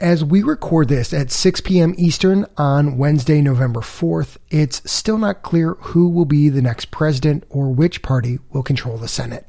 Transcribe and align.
As 0.00 0.22
we 0.22 0.42
record 0.42 0.88
this 0.88 1.14
at 1.14 1.30
6 1.30 1.62
p.m. 1.62 1.94
Eastern 1.96 2.44
on 2.58 2.98
Wednesday, 2.98 3.40
November 3.40 3.80
4th, 3.80 4.36
it's 4.50 4.82
still 4.84 5.16
not 5.16 5.40
clear 5.40 5.72
who 5.80 6.10
will 6.10 6.26
be 6.26 6.50
the 6.50 6.60
next 6.60 6.90
president 6.90 7.44
or 7.48 7.70
which 7.70 8.02
party 8.02 8.38
will 8.50 8.62
control 8.62 8.98
the 8.98 9.08
Senate. 9.08 9.46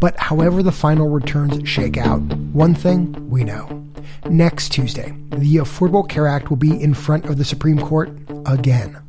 But 0.00 0.18
however 0.18 0.64
the 0.64 0.72
final 0.72 1.08
returns 1.10 1.68
shake 1.68 1.96
out, 1.96 2.18
one 2.52 2.74
thing 2.74 3.30
we 3.30 3.44
know. 3.44 3.86
Next 4.28 4.70
Tuesday, 4.70 5.14
the 5.28 5.58
Affordable 5.58 6.08
Care 6.08 6.26
Act 6.26 6.50
will 6.50 6.56
be 6.56 6.82
in 6.82 6.92
front 6.92 7.26
of 7.26 7.38
the 7.38 7.44
Supreme 7.44 7.78
Court 7.78 8.10
again. 8.46 9.00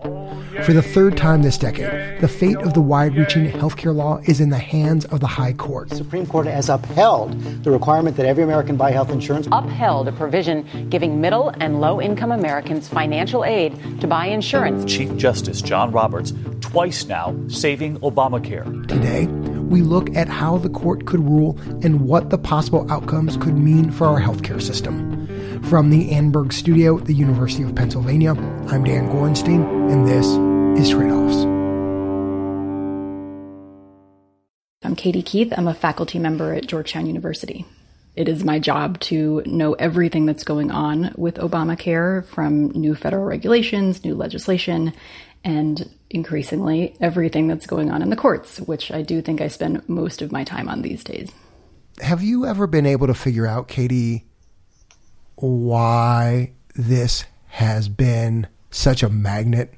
For 0.66 0.74
the 0.74 0.82
third 0.82 1.16
time 1.16 1.44
this 1.44 1.60
decade, 1.60 2.20
the 2.22 2.28
fate 2.28 2.58
of 2.58 2.74
the 2.74 2.82
wide 2.82 3.16
reaching 3.16 3.46
healthcare 3.46 3.96
law 3.96 4.18
is 4.26 4.42
in 4.42 4.50
the 4.50 4.58
hands 4.58 5.06
of 5.06 5.20
the 5.20 5.28
High 5.28 5.54
Court. 5.54 5.90
The 5.90 5.98
Supreme 5.98 6.26
Court 6.26 6.48
has 6.48 6.70
upheld 6.70 7.40
the 7.64 7.70
requirement 7.70 8.18
that 8.18 8.26
every 8.26 8.44
American 8.44 8.76
buy 8.76 8.90
health 8.90 9.12
insurance. 9.12 9.48
Upheld 9.52 10.08
a 10.08 10.12
provision 10.12 10.90
giving 10.90 11.22
middle 11.22 11.50
and 11.60 11.82
low 11.82 12.02
income 12.02 12.32
Americans 12.32 12.88
financial 12.88 13.46
aid 13.46 13.80
to 14.02 14.08
buy 14.08 14.26
insurance. 14.26 14.92
Chief 14.92 15.16
Justice 15.18 15.62
John 15.62 15.92
Roberts, 15.92 16.34
twice 16.62 17.06
now, 17.06 17.36
saving 17.48 18.00
Obamacare. 18.00 18.88
Today, 18.88 19.28
we 19.28 19.82
look 19.82 20.16
at 20.16 20.28
how 20.28 20.58
the 20.58 20.70
court 20.70 21.06
could 21.06 21.20
rule 21.20 21.60
and 21.84 22.02
what 22.02 22.32
the 22.32 22.40
possible 22.40 22.92
outcomes 22.92 23.38
could 23.38 23.56
mean 23.56 23.92
for 23.92 24.08
our 24.08 24.20
healthcare 24.20 24.60
system. 24.60 25.28
From 25.66 25.92
the 25.92 26.12
Annenberg 26.12 26.54
Studio 26.54 26.98
at 26.98 27.06
the 27.06 27.14
University 27.14 27.62
of 27.62 27.76
Pennsylvania, 27.76 28.32
I'm 28.32 28.84
Dan 28.84 29.10
Gorenstein, 29.10 29.92
and 29.92 30.08
this 30.08 30.26
is 30.78 30.90
Trade 30.90 31.12
Offs. 31.12 31.44
I'm 34.84 34.96
Katie 34.96 35.24
Keith. 35.24 35.54
I'm 35.58 35.68
a 35.68 35.74
faculty 35.74 36.20
member 36.20 36.54
at 36.54 36.68
Georgetown 36.68 37.06
University. 37.06 37.66
It 38.16 38.28
is 38.28 38.44
my 38.44 38.60
job 38.60 39.00
to 39.02 39.42
know 39.46 39.74
everything 39.74 40.26
that's 40.26 40.44
going 40.44 40.72
on 40.72 41.14
with 41.18 41.36
Obamacare 41.36 42.26
from 42.26 42.70
new 42.72 42.94
federal 42.94 43.24
regulations, 43.24 44.04
new 44.04 44.16
legislation, 44.16 44.94
and 45.44 45.90
increasingly 46.10 46.96
everything 47.00 47.48
that's 47.48 47.68
going 47.68 47.90
on 47.90 48.02
in 48.02 48.10
the 48.10 48.16
courts, 48.16 48.60
which 48.60 48.92
I 48.92 49.02
do 49.02 49.22
think 49.22 49.42
I 49.42 49.48
spend 49.48 49.88
most 49.88 50.22
of 50.22 50.32
my 50.32 50.44
time 50.44 50.68
on 50.68 50.82
these 50.82 51.04
days. 51.04 51.32
Have 52.02 52.22
you 52.22 52.46
ever 52.46 52.68
been 52.68 52.86
able 52.86 53.08
to 53.08 53.14
figure 53.14 53.48
out, 53.48 53.70
Katie, 53.70 54.26
why 55.36 56.52
this 56.76 57.24
has 57.48 57.88
been 57.88 58.48
such 58.72 59.04
a 59.04 59.10
magnet 59.10 59.74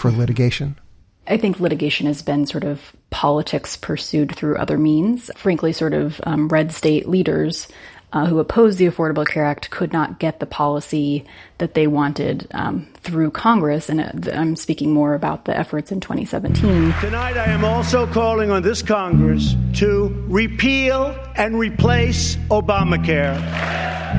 for 0.00 0.10
litigation? 0.10 0.78
I 1.26 1.36
think 1.36 1.60
litigation 1.60 2.06
has 2.06 2.22
been 2.22 2.46
sort 2.46 2.64
of 2.64 2.92
politics 3.10 3.76
pursued 3.76 4.34
through 4.34 4.56
other 4.56 4.78
means. 4.78 5.30
Frankly, 5.36 5.72
sort 5.72 5.94
of 5.94 6.20
um, 6.24 6.48
red 6.48 6.72
state 6.72 7.08
leaders 7.08 7.68
uh, 8.12 8.26
who 8.26 8.38
opposed 8.38 8.78
the 8.78 8.86
Affordable 8.86 9.26
Care 9.26 9.44
Act 9.44 9.70
could 9.70 9.92
not 9.92 10.18
get 10.18 10.40
the 10.40 10.46
policy 10.46 11.24
that 11.58 11.74
they 11.74 11.86
wanted 11.86 12.48
um, 12.52 12.88
through 13.00 13.30
Congress. 13.30 13.88
And 13.88 14.00
uh, 14.00 14.32
I'm 14.32 14.56
speaking 14.56 14.92
more 14.92 15.14
about 15.14 15.44
the 15.44 15.56
efforts 15.56 15.92
in 15.92 16.00
2017. 16.00 16.94
Tonight, 17.00 17.36
I 17.36 17.46
am 17.46 17.64
also 17.64 18.06
calling 18.06 18.50
on 18.50 18.62
this 18.62 18.82
Congress 18.82 19.54
to 19.74 20.08
repeal 20.28 21.16
and 21.36 21.58
replace 21.58 22.36
Obamacare. 22.48 23.36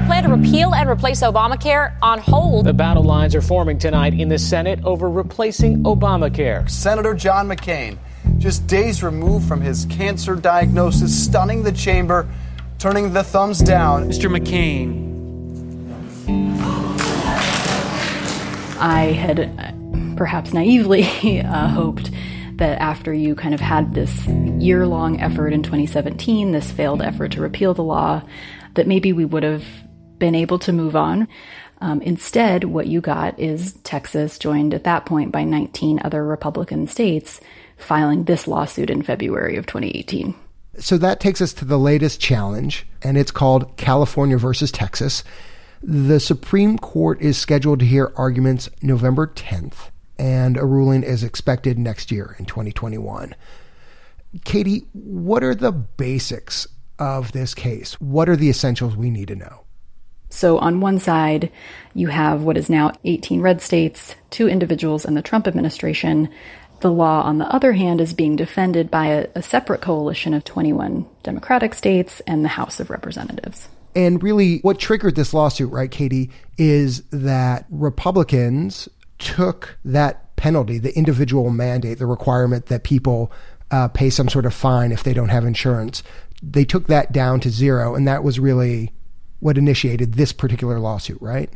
Plan 0.06 0.24
to 0.24 0.30
repeal 0.30 0.74
and 0.74 0.90
replace 0.90 1.22
Obamacare 1.22 1.94
on 2.02 2.18
hold. 2.20 2.66
The 2.66 2.74
battle 2.74 3.04
lines 3.04 3.36
are 3.36 3.42
forming 3.42 3.78
tonight 3.78 4.14
in 4.14 4.30
the 4.30 4.40
Senate 4.40 4.80
over 4.86 5.10
replacing 5.10 5.84
Obamacare. 5.84 6.70
Senator 6.70 7.14
John 7.14 7.50
McCain, 7.50 7.98
just 8.38 8.66
days 8.68 9.04
removed 9.04 9.48
from 9.48 9.60
his 9.60 9.86
cancer 9.90 10.36
diagnosis, 10.36 11.26
stunning 11.26 11.64
the 11.64 11.74
chamber 11.74 12.30
turning 12.82 13.14
the 13.14 13.24
thumbs 13.24 13.60
down. 13.60 14.10
Mr. 14.10 14.28
McCain. 14.28 15.12
I 18.80 19.12
had 19.12 19.40
uh, 19.40 20.16
perhaps 20.18 20.52
naively 20.52 21.04
uh, 21.46 21.68
hoped 21.68 22.10
that 22.56 22.82
after 22.82 23.14
you 23.14 23.36
kind 23.36 23.54
of 23.54 23.60
had 23.60 23.94
this 23.94 24.26
year 24.26 24.88
long 24.88 25.22
effort 25.22 25.54
in 25.54 25.62
2017, 25.62 26.54
this 26.54 26.72
failed 26.72 27.04
effort 27.04 27.34
to 27.34 27.42
repeal 27.42 27.76
the 27.76 27.84
law, 27.84 28.24
that 28.74 28.88
maybe 28.88 29.14
we 29.14 29.26
would 29.26 29.44
have 29.44 29.64
been 30.18 30.34
able 30.34 30.58
to 30.58 30.74
move 30.74 30.96
on. 30.96 31.28
Um, 31.82 32.02
instead, 32.02 32.64
what 32.64 32.88
you 32.88 33.00
got 33.00 33.40
is 33.40 33.74
Texas 33.84 34.40
joined 34.40 34.74
at 34.74 34.86
that 34.86 35.06
point 35.06 35.32
by 35.32 35.44
19 35.44 36.02
other 36.04 36.26
Republican 36.26 36.88
states 36.88 37.40
filing 37.78 38.24
this 38.24 38.48
lawsuit 38.48 38.90
in 38.90 39.04
February 39.04 39.58
of 39.58 39.68
2018. 39.68 40.34
So 40.78 40.98
that 40.98 41.20
takes 41.20 41.42
us 41.42 41.54
to 41.54 41.66
the 41.66 41.78
latest 41.78 42.22
challenge, 42.22 42.88
and 43.02 43.18
it's 43.18 43.32
called 43.32 43.76
California 43.78 44.38
versus 44.38 44.72
Texas. 44.72 45.24
The 45.84 46.20
Supreme 46.20 46.78
Court 46.78 47.22
is 47.22 47.38
scheduled 47.38 47.80
to 47.80 47.86
hear 47.86 48.14
arguments 48.16 48.70
November 48.82 49.28
10th, 49.28 49.90
and 50.18 50.56
a 50.58 50.66
ruling 50.66 51.04
is 51.04 51.24
expected 51.24 51.78
next 51.78 52.12
year 52.12 52.36
in 52.40 52.46
2021. 52.46 53.36
Katie, 54.46 54.86
what 54.94 55.44
are 55.44 55.56
the 55.56 55.72
basics 55.74 56.68
of 57.00 57.34
this 57.34 57.54
case? 57.54 58.00
What 58.00 58.30
are 58.30 58.38
the 58.38 58.50
essentials 58.50 58.96
we 58.96 59.10
need 59.10 59.28
to 59.28 59.36
know? 59.36 59.66
So, 60.30 60.60
on 60.60 60.80
one 60.80 60.98
side, 60.98 61.52
you 61.94 62.08
have 62.08 62.44
what 62.44 62.56
is 62.56 62.70
now 62.70 62.94
18 63.04 63.42
red 63.42 63.62
states, 63.62 64.16
two 64.30 64.48
individuals, 64.48 65.04
and 65.04 65.18
the 65.18 65.22
Trump 65.22 65.46
administration 65.46 66.30
the 66.82 66.92
law, 66.92 67.24
on 67.24 67.38
the 67.38 67.54
other 67.54 67.74
hand, 67.74 68.02
is 68.02 68.14
being 68.14 68.36
defended 68.36 68.92
by 68.92 69.08
a, 69.08 69.28
a 69.36 69.42
separate 69.42 69.82
coalition 69.82 70.34
of 70.34 70.44
21 70.44 71.06
Democratic 71.24 71.74
states 71.74 72.22
and 72.28 72.44
the 72.44 72.50
House 72.50 72.80
of 72.80 72.90
Representatives. 72.90 73.70
And 73.96 74.22
really, 74.24 74.60
what 74.60 74.80
triggered 74.80 75.16
this 75.16 75.34
lawsuit, 75.34 75.72
right, 75.72 75.92
Katie, 75.92 76.32
is 76.58 77.04
that 77.12 77.66
Republicans 77.70 78.88
took 79.20 79.78
that 79.84 80.36
penalty, 80.36 80.80
the 80.80 80.96
individual 80.98 81.50
mandate, 81.50 82.00
the 82.00 82.06
requirement 82.06 82.68
that 82.68 82.84
people 82.84 83.32
uh, 83.70 83.88
pay 83.88 84.10
some 84.10 84.30
sort 84.30 84.46
of 84.46 84.54
fine 84.54 84.92
if 84.92 85.04
they 85.04 85.14
don't 85.14 85.30
have 85.30 85.46
insurance. 85.46 86.04
They 86.42 86.66
took 86.66 86.88
that 86.88 87.12
down 87.12 87.40
to 87.42 87.50
zero, 87.50 87.96
and 87.96 88.08
that 88.08 88.24
was 88.24 88.40
really 88.40 88.92
what 89.40 89.58
initiated 89.58 90.14
this 90.14 90.32
particular 90.32 90.80
lawsuit, 90.80 91.22
right? 91.22 91.50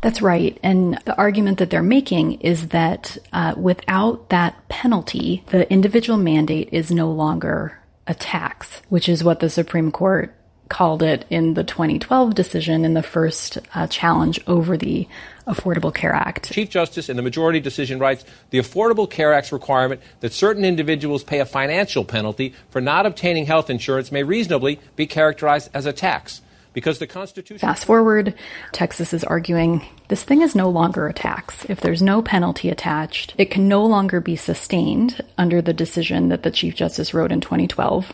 That's 0.00 0.22
right. 0.22 0.58
And 0.62 0.98
the 1.04 1.16
argument 1.16 1.58
that 1.58 1.70
they're 1.70 1.82
making 1.82 2.40
is 2.40 2.68
that 2.68 3.18
uh, 3.32 3.54
without 3.56 4.28
that 4.28 4.68
penalty, 4.68 5.42
the 5.48 5.70
individual 5.72 6.18
mandate 6.18 6.68
is 6.72 6.90
no 6.92 7.10
longer 7.10 7.78
a 8.06 8.14
tax, 8.14 8.80
which 8.88 9.08
is 9.08 9.24
what 9.24 9.40
the 9.40 9.50
Supreme 9.50 9.90
Court 9.90 10.34
called 10.68 11.02
it 11.02 11.24
in 11.30 11.54
the 11.54 11.64
2012 11.64 12.34
decision 12.34 12.84
in 12.84 12.94
the 12.94 13.02
first 13.02 13.58
uh, 13.74 13.86
challenge 13.86 14.38
over 14.46 14.76
the 14.76 15.08
Affordable 15.46 15.94
Care 15.94 16.12
Act. 16.12 16.52
Chief 16.52 16.68
Justice 16.68 17.08
in 17.08 17.16
the 17.16 17.22
majority 17.22 17.58
decision 17.58 17.98
writes 17.98 18.24
the 18.50 18.58
Affordable 18.58 19.10
Care 19.10 19.32
Act's 19.32 19.50
requirement 19.50 20.00
that 20.20 20.32
certain 20.32 20.64
individuals 20.64 21.24
pay 21.24 21.40
a 21.40 21.46
financial 21.46 22.04
penalty 22.04 22.54
for 22.68 22.80
not 22.80 23.06
obtaining 23.06 23.46
health 23.46 23.70
insurance 23.70 24.12
may 24.12 24.22
reasonably 24.22 24.78
be 24.94 25.06
characterized 25.06 25.70
as 25.72 25.86
a 25.86 25.92
tax 25.92 26.42
because 26.72 26.98
the 26.98 27.06
Constitution. 27.06 27.58
Fast 27.58 27.84
forward, 27.84 28.34
Texas 28.72 29.12
is 29.12 29.24
arguing 29.24 29.86
this 30.08 30.22
thing 30.22 30.42
is 30.42 30.54
no 30.54 30.70
longer 30.70 31.06
a 31.06 31.12
tax. 31.12 31.66
If 31.68 31.80
there's 31.80 32.02
no 32.02 32.22
penalty 32.22 32.70
attached, 32.70 33.34
it 33.36 33.50
can 33.50 33.68
no 33.68 33.84
longer 33.84 34.20
be 34.20 34.36
sustained 34.36 35.22
under 35.36 35.60
the 35.60 35.72
decision 35.72 36.28
that 36.28 36.42
the 36.42 36.50
Chief 36.50 36.74
Justice 36.74 37.12
wrote 37.12 37.32
in 37.32 37.40
2012. 37.40 38.12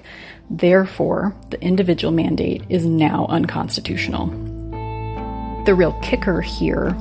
Therefore, 0.51 1.35
the 1.51 1.61
individual 1.63 2.13
mandate 2.13 2.65
is 2.69 2.85
now 2.85 3.27
unconstitutional. 3.29 4.27
The 5.65 5.75
real 5.75 5.93
kicker 6.03 6.41
here 6.41 6.97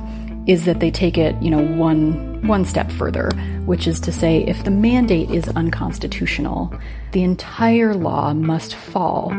is 0.46 0.64
that 0.66 0.80
they 0.80 0.90
take 0.90 1.18
it, 1.18 1.34
you 1.42 1.50
know, 1.50 1.62
one 1.76 2.46
one 2.46 2.64
step 2.64 2.90
further, 2.92 3.30
which 3.64 3.86
is 3.86 3.98
to 4.00 4.12
say 4.12 4.44
if 4.44 4.64
the 4.64 4.70
mandate 4.70 5.30
is 5.30 5.48
unconstitutional, 5.48 6.74
the 7.12 7.22
entire 7.22 7.94
law 7.94 8.34
must 8.34 8.74
fall. 8.74 9.32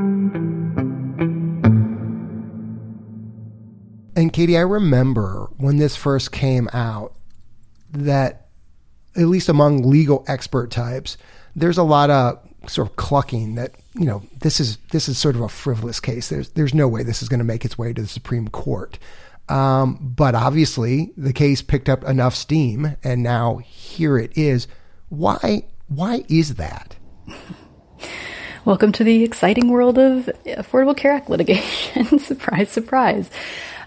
And 4.15 4.31
Katie, 4.31 4.57
I 4.57 4.61
remember 4.61 5.49
when 5.57 5.77
this 5.77 5.95
first 5.95 6.31
came 6.31 6.69
out 6.73 7.13
that, 7.91 8.47
at 9.15 9.27
least 9.27 9.49
among 9.49 9.83
legal 9.83 10.23
expert 10.27 10.71
types, 10.71 11.17
there's 11.55 11.77
a 11.77 11.83
lot 11.83 12.09
of 12.09 12.39
sort 12.67 12.89
of 12.89 12.95
clucking 12.95 13.55
that 13.55 13.75
you 13.93 14.05
know 14.05 14.23
this 14.39 14.59
is 14.59 14.77
this 14.91 15.07
is 15.07 15.17
sort 15.17 15.35
of 15.35 15.41
a 15.41 15.49
frivolous 15.49 15.99
case. 15.99 16.29
There's 16.29 16.49
there's 16.51 16.73
no 16.73 16.87
way 16.87 17.03
this 17.03 17.21
is 17.21 17.29
going 17.29 17.39
to 17.39 17.45
make 17.45 17.63
its 17.65 17.77
way 17.77 17.93
to 17.93 18.01
the 18.01 18.07
Supreme 18.07 18.47
Court. 18.49 18.99
Um, 19.47 20.13
but 20.15 20.33
obviously, 20.33 21.13
the 21.15 21.33
case 21.33 21.61
picked 21.61 21.87
up 21.87 22.03
enough 22.03 22.35
steam, 22.35 22.97
and 23.03 23.21
now 23.21 23.57
here 23.57 24.17
it 24.17 24.37
is. 24.37 24.67
Why 25.09 25.65
why 25.87 26.25
is 26.27 26.55
that? 26.55 26.95
Welcome 28.65 28.91
to 28.93 29.03
the 29.03 29.23
exciting 29.23 29.69
world 29.69 29.99
of 29.99 30.29
Affordable 30.45 30.97
Care 30.97 31.11
Act 31.11 31.29
litigation. 31.29 32.19
surprise, 32.19 32.69
surprise. 32.69 33.29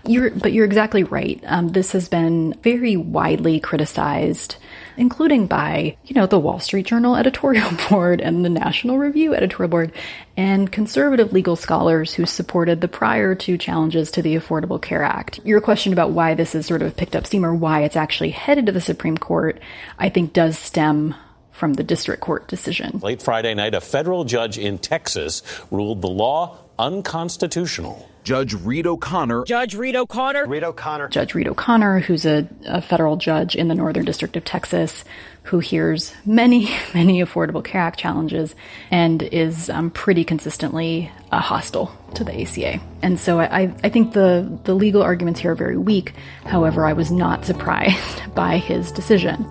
You're, 0.05 0.31
but 0.31 0.53
you're 0.53 0.65
exactly 0.65 1.05
right. 1.05 1.43
Um, 1.47 1.69
this 1.69 1.93
has 1.93 2.09
been 2.09 2.55
very 2.63 2.97
widely 2.97 3.61
criticized, 3.61 4.57
including 4.97 5.47
by, 5.47 5.97
you 6.05 6.15
know, 6.15 6.27
the 6.27 6.39
Wall 6.39 6.61
Street 6.61 6.87
Journal 6.87 7.17
editorial 7.17 7.71
board 7.89 8.21
and 8.21 8.45
the 8.45 8.51
National 8.51 8.99
Review 8.99 9.35
editorial 9.35 9.71
board 9.71 9.93
and 10.37 10.71
conservative 10.71 11.33
legal 11.33 11.57
scholars 11.57 12.15
who 12.15 12.25
supported 12.27 12.81
the 12.81 12.89
prior 12.89 13.35
two 13.35 13.59
challenges 13.59 14.11
to 14.13 14.23
the 14.23 14.37
Affordable 14.37 14.81
Care 14.81 15.03
Act. 15.03 15.41
Your 15.45 15.61
question 15.61 15.93
about 15.93 16.13
why 16.13 16.35
this 16.35 16.53
has 16.53 16.67
sort 16.67 16.83
of 16.83 16.97
picked 16.97 17.17
up 17.17 17.27
steam 17.27 17.45
or 17.45 17.55
why 17.55 17.83
it's 17.83 17.97
actually 17.97 18.31
headed 18.31 18.67
to 18.67 18.73
the 18.73 18.81
Supreme 18.81 19.19
Court, 19.19 19.61
I 19.99 20.09
think 20.09 20.33
does 20.33 20.59
stem 20.59 21.15
from 21.59 21.75
the 21.75 21.83
district 21.83 22.23
court 22.23 22.47
decision. 22.47 23.01
Late 23.03 23.21
Friday 23.21 23.53
night, 23.53 23.75
a 23.75 23.81
federal 23.81 24.25
judge 24.25 24.59
in 24.59 24.79
Texas 24.79 25.43
ruled 25.73 26.01
the 26.01 26.09
law 26.09 26.57
unconstitutional. 26.79 28.09
Judge 28.29 28.53
Reed 28.53 28.87
O'Connor. 28.87 29.45
Judge 29.45 29.75
Reed 29.75 29.97
O'Connor. 29.97 30.47
Reed 30.49 30.63
O'Connor. 30.63 31.09
Judge 31.09 31.35
Reed 31.35 31.49
O'Connor, 31.49 32.01
who's 32.01 32.27
a, 32.27 32.47
a, 32.67 32.83
federal 32.83 33.17
judge 33.17 33.57
in 33.57 33.69
the 33.69 33.75
Northern 33.75 34.05
District 34.05 34.37
of 34.37 34.45
Texas, 34.45 35.03
who 35.45 35.61
hears 35.61 36.13
many, 36.27 36.65
many 36.95 37.23
Affordable 37.23 37.65
Care 37.65 37.81
Act 37.81 37.99
challenges 37.99 38.55
and 38.91 39.23
is 39.23 39.71
um, 39.71 39.91
pretty 39.91 40.25
consistently 40.25 41.11
uh, 41.33 41.41
hostile 41.41 41.91
to 42.17 42.23
the 42.23 42.43
ACA. 42.43 42.79
And 43.01 43.19
so 43.19 43.41
I, 43.41 43.75
I 43.83 43.89
think 43.89 44.13
the, 44.13 44.59
the 44.65 44.75
legal 44.75 45.01
arguments 45.01 45.41
here 45.41 45.53
are 45.53 45.55
very 45.55 45.79
weak. 45.79 46.13
However, 46.45 46.85
I 46.85 46.93
was 46.93 47.11
not 47.11 47.45
surprised 47.47 48.35
by 48.35 48.59
his 48.59 48.93
decision. 48.93 49.51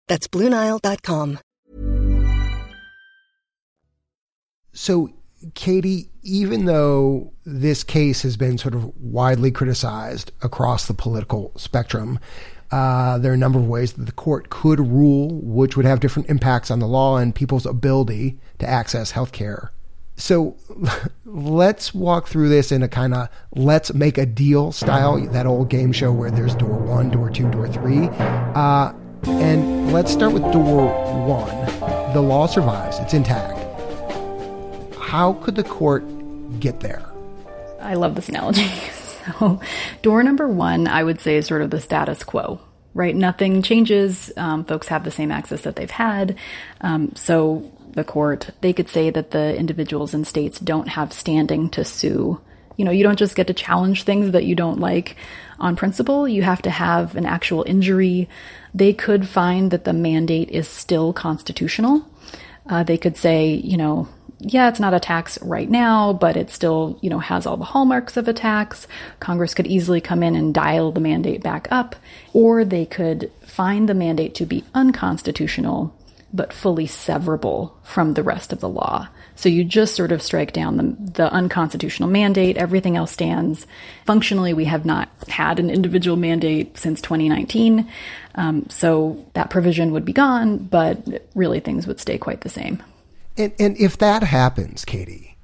That's 0.11 0.27
BlueNile.com. 0.27 1.39
So, 4.73 5.09
Katie, 5.53 6.09
even 6.21 6.65
though 6.65 7.31
this 7.45 7.85
case 7.85 8.21
has 8.23 8.35
been 8.35 8.57
sort 8.57 8.73
of 8.73 8.93
widely 8.99 9.51
criticized 9.51 10.33
across 10.41 10.85
the 10.85 10.93
political 10.93 11.53
spectrum, 11.55 12.19
uh, 12.71 13.19
there 13.19 13.31
are 13.31 13.35
a 13.35 13.37
number 13.37 13.57
of 13.57 13.69
ways 13.69 13.93
that 13.93 14.03
the 14.03 14.11
court 14.11 14.49
could 14.49 14.81
rule, 14.81 15.29
which 15.43 15.77
would 15.77 15.85
have 15.85 16.01
different 16.01 16.29
impacts 16.29 16.69
on 16.69 16.79
the 16.79 16.87
law 16.87 17.15
and 17.15 17.33
people's 17.33 17.65
ability 17.65 18.37
to 18.59 18.67
access 18.67 19.11
health 19.11 19.31
care. 19.31 19.71
So 20.17 20.57
let's 21.25 21.93
walk 21.93 22.27
through 22.27 22.49
this 22.49 22.73
in 22.73 22.83
a 22.83 22.89
kind 22.89 23.13
of 23.13 23.29
let's 23.55 23.93
make 23.93 24.17
a 24.17 24.25
deal 24.25 24.73
style, 24.73 25.25
that 25.27 25.45
old 25.45 25.69
game 25.69 25.93
show 25.93 26.11
where 26.11 26.31
there's 26.31 26.53
door 26.55 26.77
one, 26.79 27.11
door 27.11 27.29
two, 27.29 27.49
door 27.49 27.69
three. 27.69 28.09
Uh, 28.09 28.91
and 29.25 29.93
let's 29.93 30.11
start 30.11 30.33
with 30.33 30.43
door 30.51 30.87
one. 31.25 32.13
The 32.13 32.21
law 32.21 32.47
survives, 32.47 32.99
it's 32.99 33.13
intact. 33.13 33.57
How 34.97 35.33
could 35.41 35.55
the 35.55 35.63
court 35.63 36.03
get 36.59 36.79
there? 36.79 37.05
I 37.79 37.95
love 37.95 38.15
this 38.15 38.29
analogy. 38.29 38.69
So, 39.39 39.59
door 40.01 40.23
number 40.23 40.47
one, 40.47 40.87
I 40.87 41.03
would 41.03 41.21
say, 41.21 41.37
is 41.37 41.45
sort 41.45 41.61
of 41.61 41.69
the 41.69 41.79
status 41.79 42.23
quo, 42.23 42.59
right? 42.95 43.15
Nothing 43.15 43.61
changes. 43.61 44.31
Um, 44.35 44.65
folks 44.65 44.87
have 44.87 45.03
the 45.03 45.11
same 45.11 45.31
access 45.31 45.61
that 45.61 45.75
they've 45.75 45.91
had. 45.91 46.37
Um, 46.81 47.13
so, 47.15 47.71
the 47.91 48.03
court, 48.03 48.49
they 48.61 48.73
could 48.73 48.89
say 48.89 49.11
that 49.11 49.29
the 49.29 49.55
individuals 49.55 50.15
and 50.15 50.25
states 50.25 50.59
don't 50.59 50.87
have 50.87 51.13
standing 51.13 51.69
to 51.69 51.85
sue. 51.85 52.41
You 52.77 52.85
know, 52.85 52.91
you 52.91 53.03
don't 53.03 53.19
just 53.19 53.35
get 53.35 53.47
to 53.47 53.53
challenge 53.53 54.03
things 54.03 54.31
that 54.31 54.45
you 54.45 54.55
don't 54.55 54.79
like 54.79 55.15
on 55.59 55.75
principle. 55.75 56.27
You 56.27 56.41
have 56.43 56.61
to 56.63 56.69
have 56.69 57.15
an 57.15 57.25
actual 57.25 57.63
injury. 57.67 58.27
They 58.73 58.93
could 58.93 59.27
find 59.27 59.71
that 59.71 59.83
the 59.83 59.93
mandate 59.93 60.49
is 60.49 60.67
still 60.67 61.13
constitutional. 61.13 62.05
Uh, 62.67 62.83
they 62.83 62.97
could 62.97 63.17
say, 63.17 63.53
you 63.53 63.77
know, 63.77 64.07
yeah, 64.39 64.69
it's 64.69 64.79
not 64.79 64.93
a 64.93 64.99
tax 64.99 65.39
right 65.43 65.69
now, 65.69 66.13
but 66.13 66.35
it 66.35 66.49
still, 66.49 66.97
you 67.01 67.09
know, 67.09 67.19
has 67.19 67.45
all 67.45 67.57
the 67.57 67.63
hallmarks 67.63 68.17
of 68.17 68.27
a 68.27 68.33
tax. 68.33 68.87
Congress 69.19 69.53
could 69.53 69.67
easily 69.67 70.01
come 70.01 70.23
in 70.23 70.35
and 70.35 70.53
dial 70.53 70.91
the 70.91 70.99
mandate 70.99 71.43
back 71.43 71.67
up, 71.69 71.95
or 72.33 72.65
they 72.65 72.85
could 72.85 73.31
find 73.45 73.87
the 73.87 73.93
mandate 73.93 74.33
to 74.35 74.45
be 74.45 74.63
unconstitutional, 74.73 75.95
but 76.33 76.53
fully 76.53 76.87
severable 76.87 77.73
from 77.83 78.13
the 78.13 78.23
rest 78.23 78.53
of 78.53 78.59
the 78.59 78.69
law. 78.69 79.07
So 79.35 79.49
you 79.49 79.63
just 79.63 79.95
sort 79.95 80.11
of 80.11 80.21
strike 80.21 80.53
down 80.53 80.77
the, 80.77 81.11
the 81.13 81.31
unconstitutional 81.31 82.09
mandate. 82.09 82.57
Everything 82.57 82.95
else 82.95 83.11
stands. 83.11 83.65
Functionally, 84.05 84.53
we 84.53 84.65
have 84.65 84.85
not 84.85 85.09
had 85.27 85.59
an 85.59 85.69
individual 85.69 86.17
mandate 86.17 86.77
since 86.77 87.01
2019. 87.01 87.89
Um, 88.35 88.67
so 88.69 89.25
that 89.33 89.49
provision 89.49 89.91
would 89.91 90.05
be 90.05 90.13
gone, 90.13 90.57
but 90.57 91.25
really 91.35 91.59
things 91.59 91.87
would 91.87 91.99
stay 91.99 92.17
quite 92.17 92.41
the 92.41 92.49
same. 92.49 92.81
And, 93.37 93.53
and 93.59 93.77
if 93.77 93.97
that 93.97 94.23
happens, 94.23 94.85
Katie, 94.85 95.37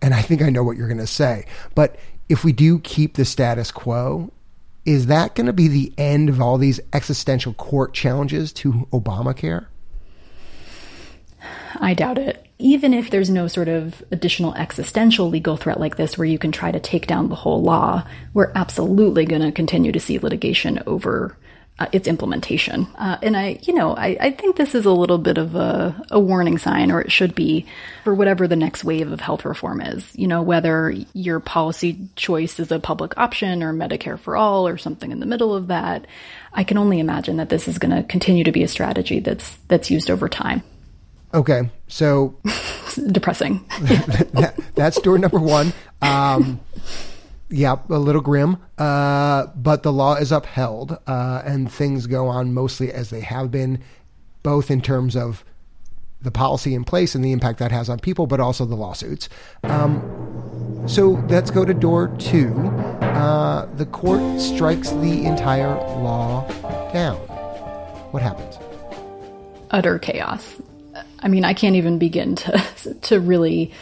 and 0.00 0.14
I 0.14 0.22
think 0.22 0.42
I 0.42 0.50
know 0.50 0.62
what 0.62 0.76
you're 0.76 0.88
going 0.88 0.98
to 0.98 1.06
say, 1.06 1.46
but 1.74 1.96
if 2.28 2.44
we 2.44 2.52
do 2.52 2.78
keep 2.78 3.14
the 3.14 3.24
status 3.24 3.70
quo, 3.70 4.32
is 4.84 5.06
that 5.06 5.34
going 5.34 5.46
to 5.46 5.52
be 5.52 5.68
the 5.68 5.92
end 5.96 6.28
of 6.28 6.40
all 6.40 6.58
these 6.58 6.80
existential 6.92 7.54
court 7.54 7.94
challenges 7.94 8.52
to 8.54 8.88
Obamacare? 8.92 9.66
I 11.80 11.94
doubt 11.94 12.18
it. 12.18 12.46
Even 12.58 12.94
if 12.94 13.10
there's 13.10 13.30
no 13.30 13.48
sort 13.48 13.68
of 13.68 14.04
additional 14.12 14.54
existential 14.54 15.28
legal 15.28 15.56
threat 15.56 15.80
like 15.80 15.96
this 15.96 16.16
where 16.16 16.26
you 16.26 16.38
can 16.38 16.52
try 16.52 16.70
to 16.70 16.78
take 16.78 17.06
down 17.06 17.28
the 17.28 17.34
whole 17.34 17.62
law, 17.62 18.06
we're 18.34 18.52
absolutely 18.54 19.24
going 19.24 19.42
to 19.42 19.50
continue 19.50 19.90
to 19.90 20.00
see 20.00 20.18
litigation 20.18 20.82
over 20.86 21.36
uh, 21.78 21.86
its 21.90 22.06
implementation. 22.06 22.86
Uh, 22.96 23.16
and 23.22 23.36
I, 23.36 23.58
you 23.62 23.72
know, 23.72 23.94
I, 23.96 24.16
I, 24.20 24.30
think 24.30 24.56
this 24.56 24.74
is 24.74 24.84
a 24.84 24.92
little 24.92 25.18
bit 25.18 25.38
of 25.38 25.54
a, 25.54 26.04
a, 26.10 26.20
warning 26.20 26.58
sign, 26.58 26.92
or 26.92 27.00
it 27.00 27.10
should 27.10 27.34
be, 27.34 27.66
for 28.04 28.14
whatever 28.14 28.46
the 28.46 28.56
next 28.56 28.84
wave 28.84 29.10
of 29.10 29.20
health 29.20 29.44
reform 29.44 29.80
is. 29.80 30.14
You 30.14 30.28
know, 30.28 30.42
whether 30.42 30.94
your 31.14 31.40
policy 31.40 32.08
choice 32.14 32.60
is 32.60 32.70
a 32.70 32.78
public 32.78 33.16
option 33.16 33.62
or 33.62 33.72
Medicare 33.72 34.18
for 34.18 34.36
all 34.36 34.68
or 34.68 34.76
something 34.76 35.10
in 35.10 35.18
the 35.18 35.26
middle 35.26 35.54
of 35.54 35.68
that. 35.68 36.06
I 36.52 36.62
can 36.62 36.76
only 36.76 37.00
imagine 37.00 37.38
that 37.38 37.48
this 37.48 37.66
is 37.66 37.78
going 37.78 37.96
to 37.96 38.02
continue 38.02 38.44
to 38.44 38.52
be 38.52 38.62
a 38.62 38.68
strategy 38.68 39.20
that's 39.20 39.56
that's 39.68 39.90
used 39.90 40.10
over 40.10 40.28
time. 40.28 40.62
Okay, 41.34 41.70
so 41.88 42.38
depressing. 43.10 43.64
that, 43.80 44.54
that's 44.74 45.00
door 45.00 45.18
number 45.18 45.38
one. 45.38 45.72
Um, 46.02 46.60
yeah, 47.48 47.76
a 47.88 47.98
little 47.98 48.20
grim. 48.20 48.58
Uh, 48.78 49.46
but 49.54 49.82
the 49.82 49.92
law 49.92 50.14
is 50.16 50.32
upheld, 50.32 50.98
uh, 51.06 51.42
and 51.44 51.70
things 51.70 52.06
go 52.06 52.28
on 52.28 52.52
mostly 52.52 52.92
as 52.92 53.10
they 53.10 53.20
have 53.20 53.50
been, 53.50 53.82
both 54.42 54.70
in 54.70 54.80
terms 54.80 55.16
of 55.16 55.44
the 56.20 56.30
policy 56.30 56.74
in 56.74 56.84
place 56.84 57.14
and 57.14 57.24
the 57.24 57.32
impact 57.32 57.58
that 57.58 57.72
has 57.72 57.88
on 57.88 57.98
people, 57.98 58.26
but 58.26 58.40
also 58.40 58.64
the 58.64 58.76
lawsuits. 58.76 59.28
Um, 59.64 60.84
so 60.86 61.10
let's 61.28 61.50
go 61.50 61.64
to 61.64 61.74
door 61.74 62.08
two. 62.18 62.52
Uh, 63.00 63.66
the 63.74 63.86
court 63.86 64.40
strikes 64.40 64.90
the 64.90 65.24
entire 65.24 65.74
law 66.00 66.46
down. 66.92 67.16
What 68.12 68.22
happens? 68.22 68.58
Utter 69.70 69.98
chaos. 69.98 70.60
I 71.22 71.28
mean, 71.28 71.44
I 71.44 71.54
can't 71.54 71.76
even 71.76 71.98
begin 71.98 72.36
to 72.36 72.94
to 73.02 73.20
really 73.20 73.72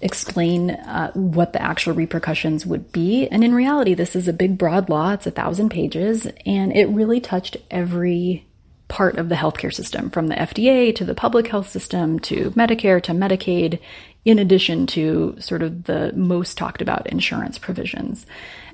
explain 0.00 0.70
uh, 0.70 1.10
what 1.12 1.52
the 1.52 1.60
actual 1.60 1.92
repercussions 1.92 2.64
would 2.64 2.92
be. 2.92 3.26
And 3.28 3.42
in 3.42 3.54
reality, 3.54 3.94
this 3.94 4.14
is 4.14 4.28
a 4.28 4.32
big, 4.32 4.56
broad 4.56 4.88
law. 4.88 5.12
It's 5.12 5.26
a 5.26 5.32
thousand 5.32 5.70
pages, 5.70 6.26
and 6.46 6.72
it 6.72 6.86
really 6.86 7.20
touched 7.20 7.56
every 7.70 8.46
part 8.86 9.18
of 9.18 9.28
the 9.28 9.34
healthcare 9.34 9.74
system, 9.74 10.08
from 10.08 10.28
the 10.28 10.34
FDA 10.34 10.94
to 10.96 11.04
the 11.04 11.14
public 11.14 11.48
health 11.48 11.68
system 11.68 12.18
to 12.20 12.50
Medicare 12.52 13.02
to 13.02 13.12
Medicaid, 13.12 13.80
in 14.28 14.38
addition 14.38 14.86
to 14.86 15.34
sort 15.38 15.62
of 15.62 15.84
the 15.84 16.12
most 16.12 16.58
talked 16.58 16.82
about 16.82 17.06
insurance 17.06 17.56
provisions. 17.56 18.26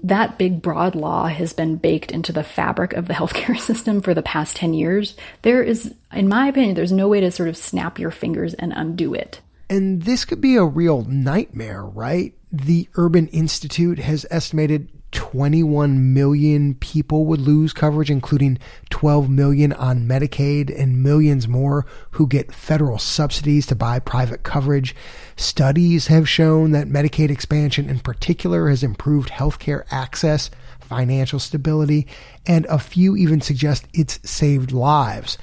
That 0.02 0.36
big, 0.36 0.60
broad 0.60 0.96
law 0.96 1.28
has 1.28 1.52
been 1.52 1.76
baked 1.76 2.10
into 2.10 2.32
the 2.32 2.42
fabric 2.42 2.92
of 2.94 3.06
the 3.06 3.14
healthcare 3.20 3.56
system 3.56 4.00
for 4.00 4.14
the 4.14 4.22
past 4.22 4.56
10 4.56 4.74
years. 4.74 5.16
There 5.42 5.62
is, 5.62 5.94
in 6.12 6.26
my 6.26 6.48
opinion, 6.48 6.74
there's 6.74 6.90
no 6.90 7.06
way 7.06 7.20
to 7.20 7.30
sort 7.30 7.48
of 7.48 7.56
snap 7.56 8.00
your 8.00 8.10
fingers 8.10 8.54
and 8.54 8.72
undo 8.74 9.14
it. 9.14 9.40
And 9.70 10.02
this 10.02 10.24
could 10.24 10.40
be 10.40 10.56
a 10.56 10.64
real 10.64 11.04
nightmare, 11.04 11.84
right? 11.84 12.34
The 12.50 12.88
Urban 12.96 13.28
Institute 13.28 14.00
has 14.00 14.26
estimated 14.32 14.88
21 15.14 16.12
million 16.12 16.74
people 16.74 17.24
would 17.24 17.40
lose 17.40 17.72
coverage, 17.72 18.10
including 18.10 18.58
12 18.90 19.30
million 19.30 19.72
on 19.72 20.06
Medicaid 20.06 20.76
and 20.76 21.02
millions 21.02 21.48
more 21.48 21.86
who 22.10 22.26
get 22.26 22.52
federal 22.52 22.98
subsidies 22.98 23.64
to 23.66 23.76
buy 23.76 24.00
private 24.00 24.42
coverage. 24.42 24.94
Studies 25.36 26.08
have 26.08 26.28
shown 26.28 26.72
that 26.72 26.88
Medicaid 26.88 27.30
expansion 27.30 27.88
in 27.88 28.00
particular 28.00 28.68
has 28.68 28.82
improved 28.82 29.30
healthcare 29.30 29.84
access, 29.90 30.50
financial 30.80 31.38
stability, 31.38 32.06
and 32.44 32.66
a 32.66 32.78
few 32.78 33.16
even 33.16 33.40
suggest 33.40 33.86
it's 33.94 34.18
saved 34.28 34.72
lives. 34.72 35.38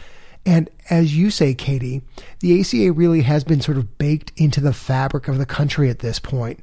And 0.46 0.70
as 0.90 1.16
you 1.16 1.32
say, 1.32 1.54
Katie, 1.54 2.02
the 2.40 2.60
ACA 2.60 2.92
really 2.92 3.22
has 3.22 3.44
been 3.44 3.62
sort 3.62 3.78
of 3.78 3.98
baked 3.98 4.34
into 4.36 4.60
the 4.60 4.74
fabric 4.74 5.28
of 5.28 5.38
the 5.38 5.46
country 5.46 5.90
at 5.90 6.00
this 6.00 6.20
point. 6.20 6.62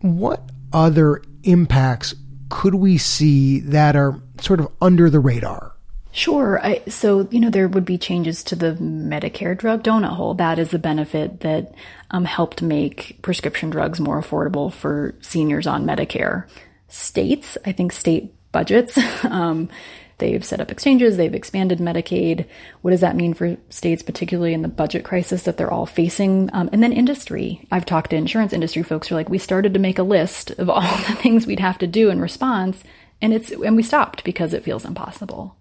What 0.00 0.48
other 0.72 1.22
impacts 1.42 2.14
could 2.52 2.74
we 2.74 2.98
see 2.98 3.60
that 3.60 3.96
are 3.96 4.20
sort 4.38 4.60
of 4.60 4.68
under 4.82 5.08
the 5.08 5.18
radar? 5.18 5.72
Sure. 6.12 6.60
I, 6.62 6.82
so, 6.86 7.26
you 7.30 7.40
know, 7.40 7.48
there 7.48 7.66
would 7.66 7.86
be 7.86 7.96
changes 7.96 8.44
to 8.44 8.56
the 8.56 8.74
Medicare 8.74 9.56
drug 9.56 9.82
donut 9.82 10.10
hole. 10.10 10.34
That 10.34 10.58
is 10.58 10.74
a 10.74 10.78
benefit 10.78 11.40
that 11.40 11.74
um, 12.10 12.26
helped 12.26 12.60
make 12.60 13.18
prescription 13.22 13.70
drugs 13.70 14.00
more 14.00 14.20
affordable 14.20 14.70
for 14.70 15.14
seniors 15.22 15.66
on 15.66 15.86
Medicare. 15.86 16.46
States, 16.88 17.56
I 17.64 17.72
think 17.72 17.90
state 17.90 18.34
budgets, 18.52 18.98
um, 19.24 19.70
They've 20.18 20.44
set 20.44 20.60
up 20.60 20.70
exchanges, 20.70 21.16
they've 21.16 21.34
expanded 21.34 21.78
Medicaid. 21.78 22.46
What 22.82 22.92
does 22.92 23.00
that 23.00 23.16
mean 23.16 23.34
for 23.34 23.56
states, 23.70 24.02
particularly 24.02 24.54
in 24.54 24.62
the 24.62 24.68
budget 24.68 25.04
crisis 25.04 25.42
that 25.44 25.56
they're 25.56 25.72
all 25.72 25.86
facing? 25.86 26.50
Um, 26.52 26.68
and 26.72 26.82
then 26.82 26.92
industry. 26.92 27.66
I've 27.70 27.86
talked 27.86 28.10
to 28.10 28.16
insurance 28.16 28.52
industry 28.52 28.82
folks 28.82 29.08
who 29.08 29.14
are 29.14 29.18
like, 29.18 29.28
we 29.28 29.38
started 29.38 29.74
to 29.74 29.80
make 29.80 29.98
a 29.98 30.04
list 30.04 30.50
of 30.52 30.70
all 30.70 30.80
the 30.80 31.14
things 31.14 31.46
we'd 31.46 31.60
have 31.60 31.78
to 31.78 31.86
do 31.86 32.10
in 32.10 32.20
response, 32.20 32.84
and 33.20 33.32
it's 33.32 33.50
and 33.50 33.76
we 33.76 33.82
stopped 33.82 34.24
because 34.24 34.54
it 34.54 34.64
feels 34.64 34.84
impossible. 34.84 35.56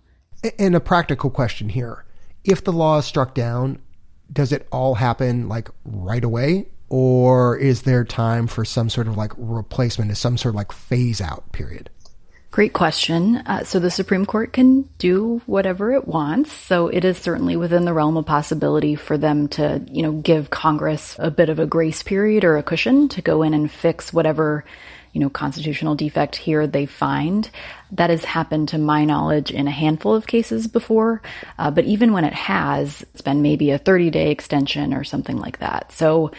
And 0.58 0.75
a 0.75 0.79
practical 0.79 1.29
question 1.29 1.70
here: 1.70 2.05
If 2.43 2.63
the 2.63 2.74
law 2.74 2.98
is 2.98 3.05
struck 3.05 3.34
down, 3.34 3.79
does 4.31 4.51
it 4.51 4.67
all 4.72 4.96
happen 4.96 5.48
like 5.48 5.70
right 5.86 6.24
away? 6.24 6.67
Or 6.89 7.55
is 7.55 7.84
there 7.84 8.03
time 8.03 8.48
for 8.48 8.65
some 8.65 8.89
sort 8.89 9.08
of 9.08 9.15
like 9.15 9.31
replacement, 9.38 10.15
some 10.17 10.38
sort 10.38 10.51
of 10.51 10.58
like 10.58 10.74
phase 10.74 11.22
out 11.22 11.50
period? 11.53 11.89
Great 12.51 12.74
question. 12.74 13.38
Uh, 13.38 13.63
so 13.63 13.79
the 13.79 13.89
Supreme 13.89 14.25
Court 14.25 14.51
can 14.51 14.81
do 14.98 15.41
whatever 15.46 15.93
it 15.93 16.05
wants. 16.05 16.51
So 16.51 16.89
it 16.89 17.05
is 17.05 17.17
certainly 17.17 17.55
within 17.55 17.86
the 17.86 17.93
realm 17.93 18.17
of 18.17 18.25
possibility 18.25 18.96
for 18.96 19.17
them 19.17 19.48
to, 19.50 19.81
you 19.89 20.03
know, 20.03 20.12
give 20.12 20.50
Congress 20.50 21.15
a 21.17 21.31
bit 21.31 21.48
of 21.48 21.60
a 21.60 21.65
grace 21.65 22.03
period 22.03 22.43
or 22.43 22.58
a 22.58 22.63
cushion 22.63 23.08
to 23.10 23.22
go 23.22 23.41
in 23.41 23.53
and 23.53 23.72
fix 23.72 24.12
whatever, 24.12 24.65
you 25.13 25.22
know, 25.22 25.29
constitutional 25.29 25.96
defect 25.96 26.36
here 26.36 26.67
they 26.67 26.86
find. 26.86 27.50
That 27.93 28.10
has 28.10 28.25
happened 28.25 28.67
to 28.70 28.77
my 28.77 29.05
knowledge 29.05 29.51
in 29.51 29.70
a 29.70 29.72
handful 29.72 30.13
of 30.13 30.27
cases 30.27 30.67
before. 30.67 31.22
Uh, 31.58 31.72
but 31.72 31.86
even 31.86 32.12
when 32.12 32.25
it 32.25 32.34
has, 32.34 33.01
it's 33.13 33.22
been 33.22 33.41
maybe 33.41 33.72
a 33.72 33.77
30 33.77 34.10
day 34.10 34.29
extension 34.29 34.93
or 34.93 35.05
something 35.05 35.38
like 35.38 35.60
that. 35.60 35.93
So 35.93 36.31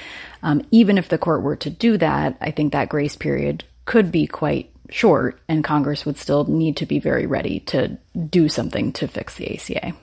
um, 0.42 0.60
even 0.70 0.98
if 0.98 1.08
the 1.08 1.16
court 1.16 1.42
were 1.42 1.56
to 1.56 1.70
do 1.70 1.96
that, 1.96 2.36
I 2.38 2.50
think 2.50 2.74
that 2.74 2.90
grace 2.90 3.16
period 3.16 3.64
could 3.86 4.12
be 4.12 4.26
quite 4.26 4.71
short, 4.92 5.40
and 5.48 5.64
Congress 5.64 6.04
would 6.06 6.18
still 6.18 6.44
need 6.44 6.76
to 6.76 6.86
be 6.86 6.98
very 6.98 7.26
ready 7.26 7.60
to 7.60 7.98
do 8.28 8.48
something 8.48 8.92
to 8.92 9.08
fix 9.08 9.36
the 9.36 9.54
ACA. 9.54 9.94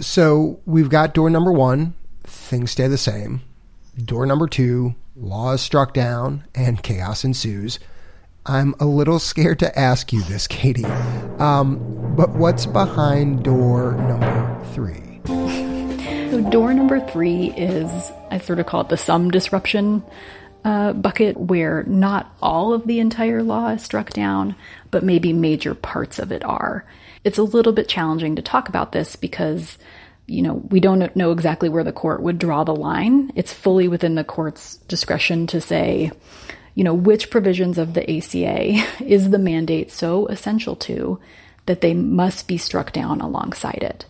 So 0.00 0.60
we've 0.64 0.88
got 0.88 1.12
door 1.12 1.28
number 1.28 1.52
one, 1.52 1.94
things 2.24 2.70
stay 2.70 2.88
the 2.88 2.98
same. 2.98 3.42
Door 4.02 4.26
number 4.26 4.46
two, 4.46 4.94
law 5.16 5.52
is 5.52 5.60
struck 5.60 5.92
down 5.92 6.44
and 6.54 6.82
chaos 6.82 7.24
ensues. 7.24 7.78
I'm 8.46 8.74
a 8.80 8.86
little 8.86 9.18
scared 9.18 9.58
to 9.58 9.78
ask 9.78 10.12
you 10.12 10.22
this, 10.22 10.46
Katie. 10.46 10.84
Um, 11.38 12.14
but 12.16 12.30
what's 12.30 12.64
behind 12.64 13.44
door 13.44 13.92
number 13.92 14.64
three? 14.72 15.07
So, 16.30 16.42
door 16.42 16.74
number 16.74 17.00
three 17.00 17.52
is, 17.56 18.12
I 18.30 18.36
sort 18.36 18.58
of 18.58 18.66
call 18.66 18.82
it 18.82 18.90
the 18.90 18.98
some 18.98 19.30
disruption 19.30 20.02
uh, 20.62 20.92
bucket, 20.92 21.38
where 21.38 21.84
not 21.84 22.36
all 22.42 22.74
of 22.74 22.86
the 22.86 23.00
entire 23.00 23.42
law 23.42 23.68
is 23.68 23.82
struck 23.82 24.10
down, 24.10 24.54
but 24.90 25.02
maybe 25.02 25.32
major 25.32 25.74
parts 25.74 26.18
of 26.18 26.30
it 26.30 26.44
are. 26.44 26.84
It's 27.24 27.38
a 27.38 27.42
little 27.42 27.72
bit 27.72 27.88
challenging 27.88 28.36
to 28.36 28.42
talk 28.42 28.68
about 28.68 28.92
this 28.92 29.16
because, 29.16 29.78
you 30.26 30.42
know, 30.42 30.56
we 30.68 30.80
don't 30.80 31.16
know 31.16 31.32
exactly 31.32 31.70
where 31.70 31.84
the 31.84 31.92
court 31.92 32.22
would 32.22 32.38
draw 32.38 32.62
the 32.62 32.76
line. 32.76 33.32
It's 33.34 33.54
fully 33.54 33.88
within 33.88 34.14
the 34.14 34.22
court's 34.22 34.76
discretion 34.86 35.46
to 35.46 35.62
say, 35.62 36.12
you 36.74 36.84
know, 36.84 36.92
which 36.92 37.30
provisions 37.30 37.78
of 37.78 37.94
the 37.94 38.02
ACA 38.02 38.84
is 39.02 39.30
the 39.30 39.38
mandate 39.38 39.90
so 39.90 40.26
essential 40.26 40.76
to 40.76 41.18
that 41.64 41.80
they 41.80 41.94
must 41.94 42.46
be 42.46 42.58
struck 42.58 42.92
down 42.92 43.22
alongside 43.22 43.82
it. 43.82 44.04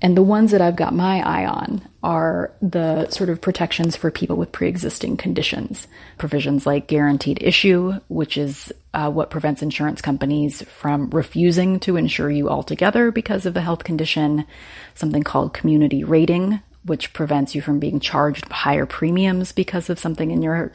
And 0.00 0.16
the 0.16 0.22
ones 0.22 0.52
that 0.52 0.60
I've 0.60 0.76
got 0.76 0.94
my 0.94 1.20
eye 1.20 1.44
on 1.44 1.82
are 2.02 2.52
the 2.62 3.08
sort 3.10 3.30
of 3.30 3.40
protections 3.40 3.96
for 3.96 4.10
people 4.10 4.36
with 4.36 4.52
pre 4.52 4.68
existing 4.68 5.16
conditions. 5.16 5.88
Provisions 6.18 6.66
like 6.66 6.86
guaranteed 6.86 7.42
issue, 7.42 7.94
which 8.08 8.36
is 8.36 8.72
uh, 8.94 9.10
what 9.10 9.30
prevents 9.30 9.60
insurance 9.60 10.00
companies 10.00 10.62
from 10.62 11.10
refusing 11.10 11.80
to 11.80 11.96
insure 11.96 12.30
you 12.30 12.48
altogether 12.48 13.10
because 13.10 13.44
of 13.44 13.56
a 13.56 13.60
health 13.60 13.82
condition. 13.82 14.46
Something 14.94 15.24
called 15.24 15.52
community 15.52 16.04
rating, 16.04 16.60
which 16.84 17.12
prevents 17.12 17.56
you 17.56 17.60
from 17.60 17.80
being 17.80 17.98
charged 17.98 18.48
higher 18.52 18.86
premiums 18.86 19.50
because 19.50 19.90
of 19.90 19.98
something 19.98 20.30
in 20.30 20.42
your 20.42 20.72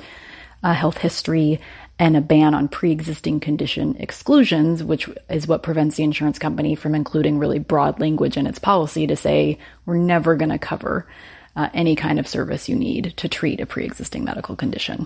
uh, 0.64 0.74
health 0.74 0.98
history 0.98 1.60
and 2.00 2.18
a 2.18 2.22
ban 2.22 2.54
on 2.54 2.68
pre-existing 2.68 3.40
condition 3.40 3.96
exclusions, 4.00 4.84
which 4.84 5.08
is 5.30 5.48
what 5.48 5.64
prevents 5.64 5.96
the 5.96 6.04
insurance 6.04 6.40
company 6.40 6.76
from 6.76 6.96
including 6.96 7.38
really 7.38 7.60
broad 7.60 8.00
language 8.00 8.36
in 8.36 8.48
its 8.48 8.60
policy 8.60 9.06
to 9.08 9.16
say 9.16 9.58
we're 9.86 9.96
never 9.96 10.36
going 10.36 10.50
to 10.50 10.58
cover 10.58 11.08
uh, 11.56 11.70
any 11.74 11.96
kind 11.96 12.20
of 12.20 12.28
service 12.28 12.68
you 12.68 12.76
need 12.76 13.14
to 13.18 13.30
treat 13.30 13.62
a 13.62 13.66
pre-existing 13.66 14.24
medical 14.24 14.56
condition. 14.56 15.06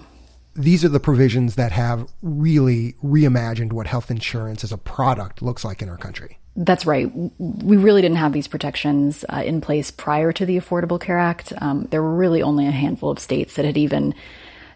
These 0.56 0.84
are 0.84 0.90
the 0.90 1.00
provisions 1.00 1.56
that 1.56 1.72
have 1.72 2.10
really 2.24 2.94
reimagined 3.04 3.74
what 3.74 3.86
health 3.86 4.10
insurance 4.10 4.64
as 4.64 4.72
a 4.72 4.78
product 4.78 5.42
looks 5.42 5.64
like 5.64 5.82
in 5.82 5.90
our 5.90 5.98
country. 5.98 6.40
That's 6.56 6.88
right. 6.88 7.12
We 7.38 7.78
really 7.78 8.02
didn't 8.02 8.18
have 8.18 8.34
these 8.34 8.48
protections 8.48 9.24
uh, 9.30 9.44
in 9.46 9.62
place 9.62 9.92
prior 9.92 10.32
to 10.32 10.46
the 10.46 10.58
Affordable 10.58 11.00
Care 11.00 11.20
Act. 11.20 11.54
Um, 11.62 11.88
there 11.92 12.02
were 12.02 12.16
really 12.16 12.42
only 12.42 12.66
a 12.66 12.72
handful 12.72 13.12
of 13.12 13.20
states 13.20 13.56
that 13.56 13.66
had 13.66 13.78
even 13.78 14.16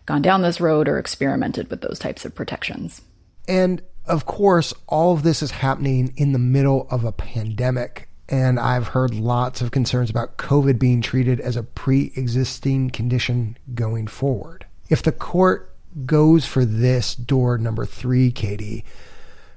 gone 0.05 0.22
down 0.22 0.41
this 0.41 0.62
road 0.62 0.88
or 0.88 0.98
experimented 0.98 1.70
with 1.70 1.81
those 1.81 2.00
types 2.00 2.25
of 2.25 2.36
protections. 2.36 3.01
And 3.48 3.81
of 4.05 4.25
course, 4.25 4.74
all 4.88 5.13
of 5.13 5.24
this 5.24 5.41
is 5.41 5.51
happening 5.51 6.13
in 6.17 6.31
the 6.31 6.39
middle 6.39 6.88
of 6.89 7.03
a 7.03 7.12
pandemic. 7.12 8.08
And 8.29 8.60
I've 8.60 8.88
heard 8.88 9.13
lots 9.13 9.62
of 9.62 9.72
concerns 9.72 10.10
about 10.10 10.38
COVID 10.38 10.79
being 10.79 11.01
treated 11.01 11.39
as 11.39 11.55
a 11.55 11.63
pre 11.63 12.13
existing 12.15 12.91
condition 12.91 13.58
going 13.74 14.08
forward. 14.08 14.65
If 14.89 15.03
the 15.03 15.12
court 15.12 15.75
goes 16.05 16.46
for 16.46 16.63
this 16.63 17.13
door 17.15 17.58
number 17.58 17.86
three, 17.86 18.31
Katie, 18.31 18.86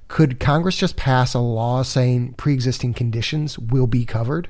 could 0.08 0.40
Congress 0.40 0.76
just 0.76 0.96
pass 0.96 1.34
a 1.34 1.38
law 1.38 1.82
saying 1.82 2.34
pre 2.34 2.52
existing 2.52 2.94
conditions 2.94 3.58
will 3.58 3.86
be 3.86 4.04
covered? 4.04 4.48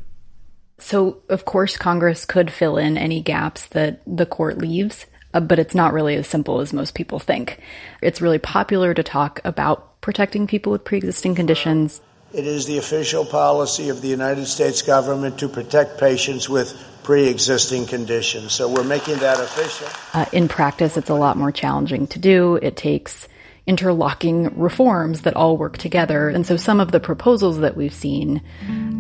So, 0.78 1.22
of 1.28 1.44
course, 1.44 1.76
Congress 1.76 2.24
could 2.24 2.50
fill 2.50 2.76
in 2.76 2.98
any 2.98 3.22
gaps 3.22 3.66
that 3.66 4.02
the 4.06 4.26
court 4.26 4.58
leaves 4.58 5.06
uh, 5.34 5.40
but 5.40 5.58
it's 5.58 5.74
not 5.74 5.92
really 5.92 6.14
as 6.14 6.26
simple 6.26 6.60
as 6.60 6.72
most 6.72 6.94
people 6.94 7.18
think. 7.18 7.58
It's 8.00 8.22
really 8.22 8.38
popular 8.38 8.94
to 8.94 9.02
talk 9.02 9.40
about 9.44 10.00
protecting 10.00 10.46
people 10.46 10.72
with 10.72 10.84
pre 10.84 10.98
existing 10.98 11.34
conditions. 11.34 12.00
It 12.32 12.46
is 12.46 12.66
the 12.66 12.78
official 12.78 13.24
policy 13.24 13.90
of 13.90 14.00
the 14.00 14.08
United 14.08 14.46
States 14.46 14.82
government 14.82 15.38
to 15.40 15.48
protect 15.48 16.00
patients 16.00 16.48
with 16.48 16.72
pre 17.02 17.28
existing 17.28 17.86
conditions. 17.86 18.52
So 18.52 18.72
we're 18.72 18.84
making 18.84 19.18
that 19.18 19.38
official. 19.38 19.88
Uh, 20.12 20.24
in 20.32 20.48
practice, 20.48 20.96
it's 20.96 21.10
a 21.10 21.14
lot 21.14 21.36
more 21.36 21.52
challenging 21.52 22.06
to 22.08 22.18
do. 22.18 22.56
It 22.56 22.76
takes 22.76 23.28
interlocking 23.66 24.58
reforms 24.58 25.22
that 25.22 25.34
all 25.34 25.56
work 25.56 25.78
together. 25.78 26.28
And 26.28 26.46
so 26.46 26.56
some 26.56 26.80
of 26.80 26.92
the 26.92 27.00
proposals 27.00 27.58
that 27.60 27.76
we've 27.76 27.94
seen, 27.94 28.42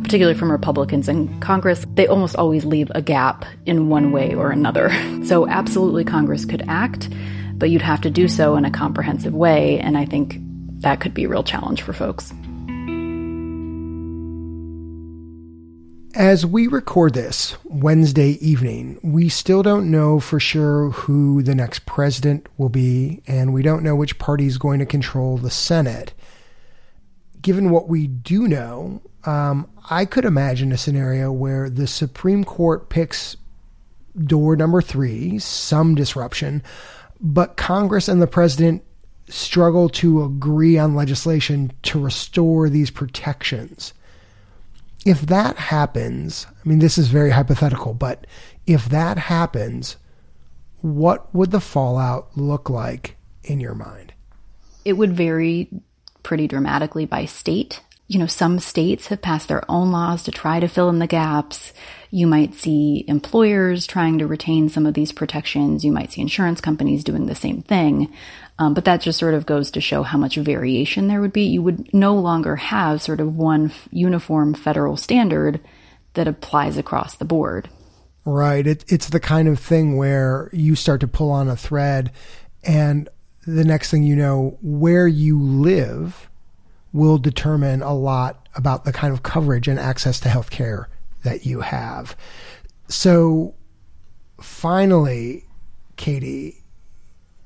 particularly 0.02 0.38
from 0.38 0.50
Republicans 0.50 1.08
in 1.08 1.38
Congress, 1.40 1.84
they 1.94 2.06
almost 2.06 2.36
always 2.36 2.64
leave 2.64 2.90
a 2.94 3.02
gap 3.02 3.44
in 3.66 3.88
one 3.88 4.10
way 4.10 4.34
or 4.34 4.50
another. 4.50 4.90
So 5.24 5.48
absolutely 5.48 6.04
Congress 6.04 6.44
could 6.44 6.62
act, 6.68 7.08
but 7.54 7.70
you'd 7.70 7.80
have 7.80 8.02
to 8.02 8.10
do 8.10 8.28
so 8.28 8.56
in 8.56 8.66
a 8.66 8.70
comprehensive 8.70 9.34
way. 9.34 9.80
And 9.80 9.96
I 9.96 10.04
think 10.04 10.36
that 10.80 11.00
could 11.00 11.14
be 11.14 11.24
a 11.24 11.28
real 11.28 11.42
challenge 11.42 11.80
for 11.80 11.94
folks. 11.94 12.30
As 16.14 16.46
we 16.46 16.68
record 16.68 17.12
this 17.14 17.56
Wednesday 17.64 18.38
evening, 18.40 19.00
we 19.02 19.28
still 19.28 19.64
don't 19.64 19.90
know 19.90 20.20
for 20.20 20.38
sure 20.38 20.90
who 20.90 21.42
the 21.42 21.56
next 21.56 21.86
president 21.86 22.46
will 22.56 22.68
be, 22.68 23.20
and 23.26 23.52
we 23.52 23.64
don't 23.64 23.82
know 23.82 23.96
which 23.96 24.20
party 24.20 24.46
is 24.46 24.56
going 24.56 24.78
to 24.78 24.86
control 24.86 25.38
the 25.38 25.50
Senate. 25.50 26.14
Given 27.42 27.70
what 27.70 27.88
we 27.88 28.06
do 28.06 28.46
know, 28.46 29.02
um, 29.24 29.68
I 29.90 30.04
could 30.04 30.24
imagine 30.24 30.70
a 30.70 30.78
scenario 30.78 31.32
where 31.32 31.68
the 31.68 31.88
Supreme 31.88 32.44
Court 32.44 32.90
picks 32.90 33.36
door 34.16 34.54
number 34.54 34.80
three, 34.80 35.40
some 35.40 35.96
disruption, 35.96 36.62
but 37.20 37.56
Congress 37.56 38.06
and 38.06 38.22
the 38.22 38.28
president 38.28 38.84
struggle 39.28 39.88
to 39.88 40.22
agree 40.22 40.78
on 40.78 40.94
legislation 40.94 41.72
to 41.82 41.98
restore 41.98 42.68
these 42.68 42.92
protections. 42.92 43.92
If 45.04 45.22
that 45.22 45.56
happens, 45.56 46.46
I 46.64 46.68
mean, 46.68 46.78
this 46.78 46.96
is 46.96 47.08
very 47.08 47.30
hypothetical, 47.30 47.92
but 47.92 48.26
if 48.66 48.88
that 48.88 49.18
happens, 49.18 49.96
what 50.80 51.34
would 51.34 51.50
the 51.50 51.60
fallout 51.60 52.36
look 52.36 52.70
like 52.70 53.16
in 53.42 53.60
your 53.60 53.74
mind? 53.74 54.14
It 54.84 54.94
would 54.94 55.14
vary 55.14 55.68
pretty 56.22 56.48
dramatically 56.48 57.04
by 57.04 57.26
state. 57.26 57.82
You 58.06 58.18
know, 58.18 58.26
some 58.26 58.58
states 58.58 59.06
have 59.06 59.22
passed 59.22 59.48
their 59.48 59.68
own 59.70 59.90
laws 59.90 60.24
to 60.24 60.30
try 60.30 60.60
to 60.60 60.68
fill 60.68 60.90
in 60.90 60.98
the 60.98 61.06
gaps. 61.06 61.72
You 62.10 62.26
might 62.26 62.54
see 62.54 63.04
employers 63.08 63.86
trying 63.86 64.18
to 64.18 64.26
retain 64.26 64.68
some 64.68 64.86
of 64.86 64.92
these 64.92 65.10
protections. 65.10 65.84
You 65.84 65.92
might 65.92 66.12
see 66.12 66.20
insurance 66.20 66.60
companies 66.60 67.02
doing 67.02 67.26
the 67.26 67.34
same 67.34 67.62
thing. 67.62 68.12
Um, 68.58 68.74
but 68.74 68.84
that 68.84 69.00
just 69.00 69.18
sort 69.18 69.34
of 69.34 69.46
goes 69.46 69.70
to 69.72 69.80
show 69.80 70.02
how 70.02 70.18
much 70.18 70.36
variation 70.36 71.08
there 71.08 71.20
would 71.20 71.32
be. 71.32 71.44
You 71.44 71.62
would 71.62 71.92
no 71.92 72.14
longer 72.14 72.56
have 72.56 73.02
sort 73.02 73.20
of 73.20 73.36
one 73.36 73.70
f- 73.70 73.88
uniform 73.90 74.54
federal 74.54 74.96
standard 74.96 75.60
that 76.12 76.28
applies 76.28 76.76
across 76.76 77.16
the 77.16 77.24
board. 77.24 77.68
Right. 78.24 78.66
It, 78.66 78.84
it's 78.86 79.08
the 79.08 79.18
kind 79.18 79.48
of 79.48 79.58
thing 79.58 79.96
where 79.96 80.50
you 80.52 80.76
start 80.76 81.00
to 81.00 81.08
pull 81.08 81.30
on 81.30 81.48
a 81.48 81.56
thread, 81.56 82.12
and 82.62 83.08
the 83.46 83.64
next 83.64 83.90
thing 83.90 84.04
you 84.04 84.16
know, 84.16 84.56
where 84.62 85.08
you 85.08 85.40
live 85.40 86.30
will 86.94 87.18
determine 87.18 87.82
a 87.82 87.92
lot 87.92 88.48
about 88.54 88.84
the 88.84 88.92
kind 88.92 89.12
of 89.12 89.22
coverage 89.22 89.68
and 89.68 89.78
access 89.78 90.20
to 90.20 90.28
health 90.30 90.50
care 90.50 90.88
that 91.24 91.44
you 91.44 91.60
have. 91.60 92.16
So, 92.88 93.54
finally, 94.40 95.44
Katie, 95.96 96.62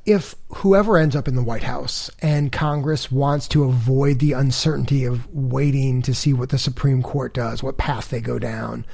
if 0.04 0.34
whoever 0.48 0.98
ends 0.98 1.16
up 1.16 1.28
in 1.28 1.34
the 1.34 1.42
White 1.42 1.62
House 1.62 2.10
and 2.20 2.52
Congress 2.52 3.10
wants 3.10 3.48
to 3.48 3.64
avoid 3.64 4.18
the 4.18 4.32
uncertainty 4.32 5.04
of 5.04 5.26
waiting 5.34 6.02
to 6.02 6.14
see 6.14 6.32
what 6.32 6.50
the 6.50 6.58
Supreme 6.58 7.02
Court 7.02 7.32
does, 7.32 7.62
what 7.62 7.78
path 7.78 8.10
they 8.10 8.20
go 8.20 8.38
down, 8.38 8.84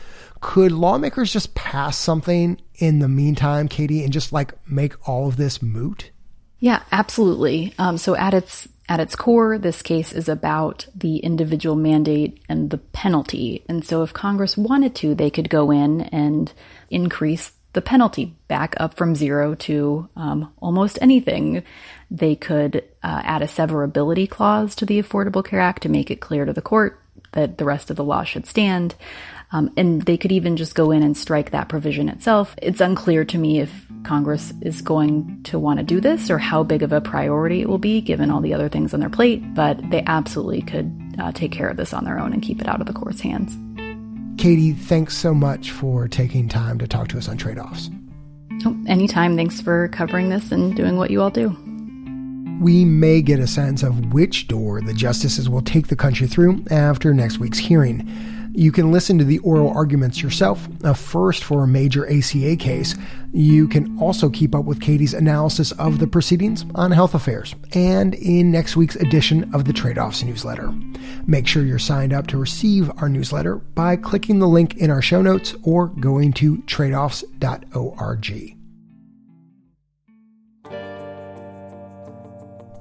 could 0.40 0.70
lawmakers 0.70 1.32
just 1.32 1.54
pass 1.54 1.96
something 1.96 2.60
in 2.76 3.00
the 3.00 3.08
meantime, 3.08 3.66
Katie, 3.66 4.04
and 4.04 4.12
just 4.12 4.32
like 4.32 4.54
make 4.68 5.08
all 5.08 5.26
of 5.26 5.36
this 5.36 5.60
moot? 5.60 6.10
Yeah, 6.60 6.82
absolutely. 6.92 7.74
Um, 7.78 7.98
so 7.98 8.14
at 8.14 8.34
its 8.34 8.68
at 8.88 9.00
its 9.00 9.16
core, 9.16 9.56
this 9.56 9.80
case 9.80 10.12
is 10.12 10.28
about 10.28 10.86
the 10.94 11.18
individual 11.18 11.76
mandate 11.76 12.40
and 12.48 12.70
the 12.70 12.78
penalty. 12.78 13.64
And 13.68 13.84
so 13.84 14.02
if 14.02 14.12
Congress 14.12 14.56
wanted 14.56 14.94
to, 14.96 15.14
they 15.14 15.30
could 15.30 15.48
go 15.48 15.70
in 15.70 16.02
and 16.02 16.52
increase 16.90 17.52
the 17.72 17.80
penalty 17.82 18.36
back 18.46 18.74
up 18.78 18.94
from 18.94 19.14
zero 19.14 19.54
to 19.54 20.08
um, 20.16 20.52
almost 20.60 20.98
anything. 21.00 21.62
They 22.10 22.36
could 22.36 22.84
uh, 23.02 23.22
add 23.24 23.42
a 23.42 23.46
severability 23.46 24.28
clause 24.28 24.74
to 24.76 24.86
the 24.86 25.02
Affordable 25.02 25.44
Care 25.44 25.60
Act 25.60 25.82
to 25.82 25.88
make 25.88 26.10
it 26.10 26.20
clear 26.20 26.44
to 26.44 26.52
the 26.52 26.62
court 26.62 27.00
that 27.34 27.58
the 27.58 27.64
rest 27.64 27.90
of 27.90 27.96
the 27.96 28.04
law 28.04 28.24
should 28.24 28.46
stand. 28.46 28.94
Um, 29.52 29.72
and 29.76 30.02
they 30.02 30.16
could 30.16 30.32
even 30.32 30.56
just 30.56 30.74
go 30.74 30.90
in 30.90 31.02
and 31.02 31.16
strike 31.16 31.50
that 31.50 31.68
provision 31.68 32.08
itself. 32.08 32.56
It's 32.60 32.80
unclear 32.80 33.24
to 33.26 33.38
me 33.38 33.60
if 33.60 33.86
Congress 34.02 34.52
is 34.62 34.82
going 34.82 35.42
to 35.44 35.58
want 35.58 35.78
to 35.78 35.84
do 35.84 36.00
this 36.00 36.28
or 36.28 36.38
how 36.38 36.64
big 36.64 36.82
of 36.82 36.92
a 36.92 37.00
priority 37.00 37.60
it 37.60 37.68
will 37.68 37.78
be 37.78 38.00
given 38.00 38.30
all 38.30 38.40
the 38.40 38.54
other 38.54 38.68
things 38.68 38.92
on 38.92 39.00
their 39.00 39.10
plate, 39.10 39.42
but 39.54 39.78
they 39.90 40.02
absolutely 40.06 40.62
could 40.62 41.16
uh, 41.20 41.30
take 41.32 41.52
care 41.52 41.68
of 41.68 41.76
this 41.76 41.92
on 41.92 42.04
their 42.04 42.18
own 42.18 42.32
and 42.32 42.42
keep 42.42 42.60
it 42.60 42.68
out 42.68 42.80
of 42.80 42.86
the 42.86 42.92
court's 42.92 43.20
hands. 43.20 43.56
Katie, 44.40 44.72
thanks 44.72 45.16
so 45.16 45.32
much 45.32 45.70
for 45.70 46.08
taking 46.08 46.48
time 46.48 46.78
to 46.78 46.88
talk 46.88 47.08
to 47.08 47.18
us 47.18 47.28
on 47.28 47.36
trade 47.36 47.58
offs. 47.58 47.90
Oh, 48.64 48.76
anytime. 48.86 49.36
Thanks 49.36 49.60
for 49.60 49.88
covering 49.88 50.30
this 50.30 50.50
and 50.50 50.74
doing 50.74 50.96
what 50.96 51.10
you 51.10 51.22
all 51.22 51.30
do. 51.30 51.56
We 52.60 52.84
may 52.84 53.20
get 53.20 53.40
a 53.40 53.46
sense 53.46 53.82
of 53.82 54.12
which 54.12 54.48
door 54.48 54.80
the 54.80 54.94
justices 54.94 55.48
will 55.48 55.62
take 55.62 55.88
the 55.88 55.96
country 55.96 56.26
through 56.26 56.64
after 56.70 57.12
next 57.12 57.38
week's 57.38 57.58
hearing. 57.58 58.08
You 58.56 58.70
can 58.70 58.92
listen 58.92 59.18
to 59.18 59.24
the 59.24 59.38
oral 59.38 59.76
arguments 59.76 60.22
yourself, 60.22 60.68
a 60.84 60.94
first 60.94 61.42
for 61.42 61.64
a 61.64 61.66
major 61.66 62.08
ACA 62.08 62.54
case. 62.54 62.94
You 63.32 63.66
can 63.66 63.98
also 63.98 64.30
keep 64.30 64.54
up 64.54 64.64
with 64.64 64.80
Katie's 64.80 65.12
analysis 65.12 65.72
of 65.72 65.98
the 65.98 66.06
proceedings 66.06 66.64
on 66.76 66.92
health 66.92 67.16
affairs 67.16 67.56
and 67.72 68.14
in 68.14 68.52
next 68.52 68.76
week's 68.76 68.94
edition 68.94 69.52
of 69.52 69.64
the 69.64 69.72
Trade 69.72 69.98
Offs 69.98 70.22
newsletter. 70.22 70.72
Make 71.26 71.48
sure 71.48 71.64
you're 71.64 71.80
signed 71.80 72.12
up 72.12 72.28
to 72.28 72.38
receive 72.38 72.92
our 72.98 73.08
newsletter 73.08 73.56
by 73.56 73.96
clicking 73.96 74.38
the 74.38 74.48
link 74.48 74.76
in 74.76 74.88
our 74.88 75.02
show 75.02 75.20
notes 75.20 75.56
or 75.64 75.88
going 75.88 76.32
to 76.34 76.58
tradeoffs.org. 76.58 78.63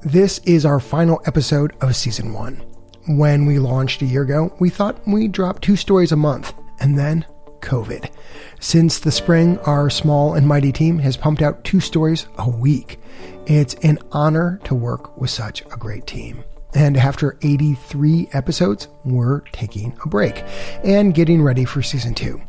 This 0.05 0.39
is 0.39 0.65
our 0.65 0.81
final 0.81 1.21
episode 1.25 1.77
of 1.79 1.95
season 1.95 2.33
one. 2.33 2.61
When 3.07 3.45
we 3.45 3.57
launched 3.57 4.01
a 4.01 4.05
year 4.05 4.23
ago, 4.23 4.53
we 4.59 4.69
thought 4.69 4.99
we'd 5.07 5.31
drop 5.31 5.61
two 5.61 5.77
stories 5.77 6.11
a 6.11 6.17
month, 6.17 6.53
and 6.81 6.99
then 6.99 7.25
COVID. 7.61 8.11
Since 8.59 8.99
the 8.99 9.13
spring, 9.13 9.59
our 9.59 9.89
small 9.89 10.33
and 10.33 10.45
mighty 10.45 10.73
team 10.73 10.99
has 10.99 11.15
pumped 11.15 11.41
out 11.41 11.63
two 11.63 11.79
stories 11.79 12.27
a 12.37 12.49
week. 12.49 12.99
It's 13.45 13.75
an 13.75 13.97
honor 14.11 14.59
to 14.65 14.75
work 14.75 15.17
with 15.17 15.29
such 15.29 15.61
a 15.61 15.77
great 15.77 16.05
team. 16.05 16.43
And 16.75 16.97
after 16.97 17.37
83 17.41 18.27
episodes, 18.33 18.89
we're 19.05 19.39
taking 19.53 19.97
a 20.03 20.09
break 20.09 20.43
and 20.83 21.13
getting 21.13 21.41
ready 21.41 21.63
for 21.63 21.81
season 21.81 22.13
two. 22.13 22.41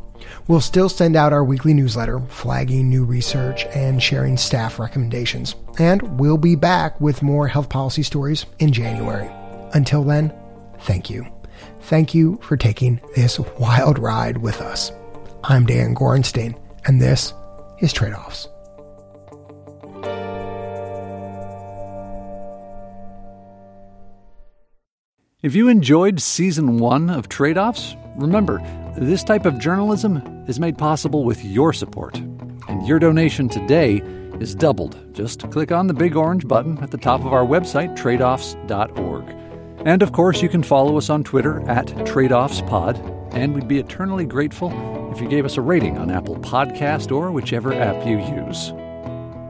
We'll 0.48 0.60
still 0.60 0.88
send 0.88 1.16
out 1.16 1.32
our 1.32 1.44
weekly 1.44 1.74
newsletter, 1.74 2.20
flagging 2.20 2.88
new 2.88 3.04
research 3.04 3.64
and 3.66 4.02
sharing 4.02 4.36
staff 4.36 4.78
recommendations. 4.78 5.54
And 5.78 6.18
we'll 6.18 6.38
be 6.38 6.54
back 6.54 7.00
with 7.00 7.22
more 7.22 7.48
health 7.48 7.68
policy 7.68 8.02
stories 8.02 8.46
in 8.58 8.72
January. 8.72 9.30
Until 9.72 10.04
then, 10.04 10.32
thank 10.80 11.10
you. 11.10 11.26
Thank 11.80 12.14
you 12.14 12.38
for 12.42 12.56
taking 12.56 13.00
this 13.14 13.38
wild 13.58 13.98
ride 13.98 14.38
with 14.38 14.60
us. 14.60 14.92
I'm 15.44 15.66
Dan 15.66 15.94
Gorenstein, 15.94 16.58
and 16.86 17.00
this 17.00 17.34
is 17.80 17.92
Trade 17.92 18.14
Offs. 18.14 18.48
If 25.42 25.54
you 25.54 25.68
enjoyed 25.68 26.22
season 26.22 26.78
one 26.78 27.10
of 27.10 27.28
Trade 27.28 27.58
Offs, 27.58 27.94
remember, 28.16 28.60
this 28.96 29.24
type 29.24 29.44
of 29.44 29.58
journalism 29.58 30.44
is 30.46 30.60
made 30.60 30.78
possible 30.78 31.24
with 31.24 31.44
your 31.44 31.72
support. 31.72 32.16
And 32.68 32.86
your 32.86 32.98
donation 32.98 33.48
today 33.48 34.02
is 34.40 34.54
doubled. 34.54 35.14
Just 35.14 35.50
click 35.50 35.72
on 35.72 35.86
the 35.86 35.94
big 35.94 36.16
orange 36.16 36.46
button 36.46 36.78
at 36.78 36.90
the 36.90 36.98
top 36.98 37.20
of 37.20 37.32
our 37.32 37.44
website, 37.44 37.96
tradeoffs.org. 37.96 39.24
And 39.86 40.02
of 40.02 40.12
course, 40.12 40.42
you 40.42 40.48
can 40.48 40.62
follow 40.62 40.96
us 40.96 41.10
on 41.10 41.24
Twitter 41.24 41.60
at 41.68 41.86
TradeOffsPod, 41.86 43.34
and 43.34 43.54
we'd 43.54 43.68
be 43.68 43.78
eternally 43.78 44.24
grateful 44.24 44.72
if 45.12 45.20
you 45.20 45.28
gave 45.28 45.44
us 45.44 45.56
a 45.56 45.60
rating 45.60 45.98
on 45.98 46.10
Apple 46.10 46.36
Podcast 46.36 47.12
or 47.12 47.30
whichever 47.32 47.74
app 47.74 48.06
you 48.06 48.18
use. 48.18 48.72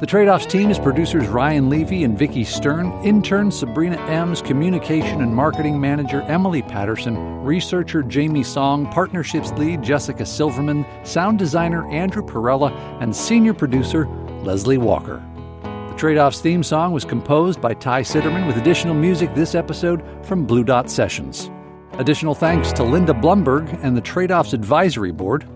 The 0.01 0.07
Trade 0.07 0.27
Offs 0.27 0.47
team 0.47 0.71
is 0.71 0.79
producers 0.81 1.29
Ryan 1.29 1.71
Levi 1.71 2.03
and 2.03 2.19
Vicki 2.19 2.43
Stern, 2.43 2.91
intern 3.05 3.53
Sabrina 3.53 3.97
Ems, 4.09 4.43
communication 4.43 5.23
and 5.23 5.33
marketing 5.33 5.81
manager 5.81 6.23
Emily 6.23 6.63
Patterson, 6.63 7.17
researcher 7.45 8.03
Jamie 8.03 8.43
Song, 8.43 8.91
partnerships 8.91 9.53
lead 9.53 9.83
Jessica 9.83 10.27
Silverman, 10.27 10.85
sound 11.05 11.39
designer 11.39 11.89
Andrew 11.93 12.25
Perella, 12.25 12.73
and 13.01 13.15
senior 13.15 13.55
producer 13.55 14.09
Leslie 14.43 14.79
Walker. 14.79 15.23
The 15.63 15.95
Trade 15.97 16.19
Offs 16.19 16.41
theme 16.41 16.65
song 16.65 16.93
was 16.93 17.05
composed 17.05 17.61
by 17.61 17.73
Ty 17.75 18.03
Citerman 18.03 18.49
with 18.49 18.57
additional 18.57 18.95
music 18.95 19.33
this 19.37 19.55
episode 19.55 20.03
from 20.27 20.45
Blue 20.45 20.65
Dot 20.65 20.91
Sessions. 20.91 21.53
Additional 21.93 22.35
thanks 22.35 22.73
to 22.73 22.83
Linda 22.83 23.15
Blumberg 23.15 23.79
and 23.85 23.97
the 23.97 24.01
Trade 24.01 24.33
Offs 24.33 24.55
Advisory 24.55 25.13
Board. 25.13 25.49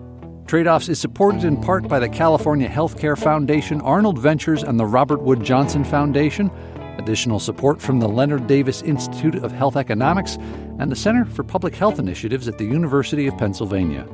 Trade 0.49 0.65
Offs 0.65 0.89
is 0.89 0.99
supported 0.99 1.43
in 1.43 1.61
part 1.61 1.87
by 1.87 1.99
the 1.99 2.09
California 2.09 2.67
Healthcare 2.67 3.15
Foundation, 3.15 3.81
Arnold 3.81 4.17
Ventures, 4.17 4.63
and 4.63 4.79
the 4.79 4.85
Robert 4.85 5.21
Wood 5.21 5.43
Johnson 5.43 5.83
Foundation. 5.83 6.49
Additional 6.97 7.39
support 7.39 7.79
from 7.79 7.99
the 7.99 8.09
Leonard 8.09 8.47
Davis 8.47 8.81
Institute 8.81 9.35
of 9.35 9.51
Health 9.51 9.75
Economics 9.75 10.37
and 10.79 10.91
the 10.91 10.95
Center 10.95 11.23
for 11.23 11.43
Public 11.43 11.75
Health 11.75 11.99
Initiatives 11.99 12.47
at 12.47 12.57
the 12.57 12.65
University 12.65 13.27
of 13.27 13.37
Pennsylvania. 13.37 14.07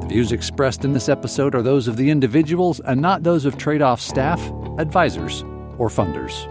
The 0.00 0.06
views 0.06 0.32
expressed 0.32 0.86
in 0.86 0.94
this 0.94 1.10
episode 1.10 1.54
are 1.54 1.60
those 1.60 1.86
of 1.86 1.98
the 1.98 2.08
individuals 2.08 2.80
and 2.80 3.02
not 3.02 3.22
those 3.22 3.44
of 3.44 3.58
Trade 3.58 3.82
Off 3.82 4.00
staff, 4.00 4.40
advisors, 4.78 5.42
or 5.76 5.90
funders. 5.90 6.50